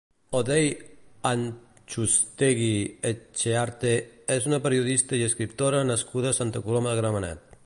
Odei 0.37 0.69
Antxustegi-Etxearte 1.31 3.93
és 4.39 4.51
una 4.53 4.61
periodista 4.67 5.21
i 5.21 5.23
escriptora 5.31 5.85
nascuda 5.95 6.35
a 6.35 6.35
Santa 6.41 6.65
Coloma 6.69 6.95
de 6.95 6.99
Gramenet. 7.03 7.51